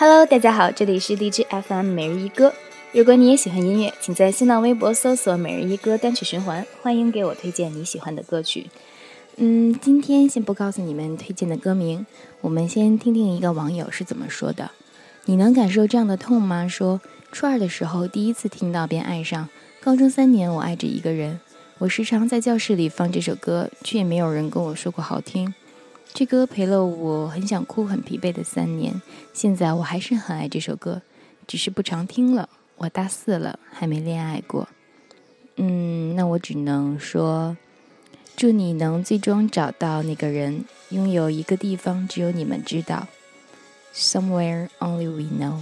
[0.00, 2.54] Hello，大家好，这里是荔枝 FM 每日一歌。
[2.92, 8.68] 如果你也喜欢音乐，请在新浪微博搜索“每日一歌”单曲循环，欢迎给我推荐你喜欢的歌曲。
[9.38, 12.06] 嗯，今天先不告诉你们推荐的歌名，
[12.40, 14.70] 我们先听听一个网友是怎么说的。
[15.24, 16.68] 你能感受这样的痛吗？
[16.68, 17.00] 说
[17.32, 19.48] 初二的时候第一次听到便爱上，
[19.80, 21.40] 高中三年我爱着一个人。
[21.78, 25.52] 我时常在教室里放这首歌，却也没有人跟我说过好听。
[26.12, 29.00] 这歌陪了我很想哭、很疲惫的三年，
[29.32, 31.02] 现在我还是很爱这首歌，
[31.46, 32.48] 只是不常听了。
[32.76, 34.68] 我大四了，还没恋爱过。
[35.56, 37.56] 嗯，那我只能说。
[38.36, 43.08] 祝你能最终找到那个人，拥有一个地方只有你们知道
[43.92, 45.58] ，somewhere only we know。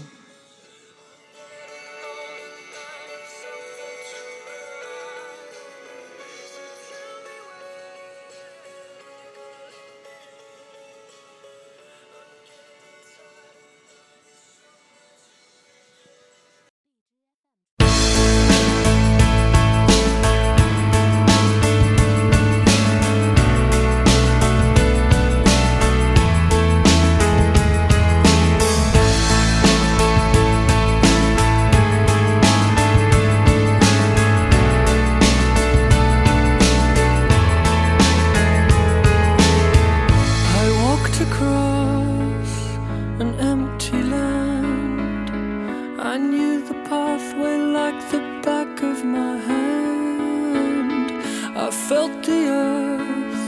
[51.88, 53.44] Felt the earth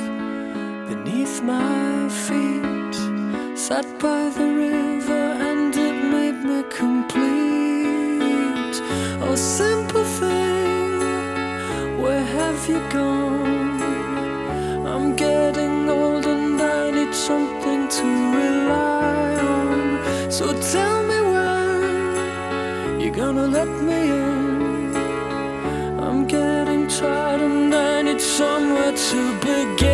[0.89, 2.95] beneath my feet.
[3.59, 7.17] Sat by the river and it made me complete.
[9.25, 11.01] Oh, simple thing,
[12.01, 13.83] where have you gone?
[14.87, 18.07] I'm getting old and I need something to
[18.41, 20.31] rely on.
[20.31, 20.98] So tell
[23.35, 24.97] gonna let me in.
[26.01, 29.88] I'm getting tired and I need somewhere to begin.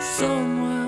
[0.00, 0.79] somewhere.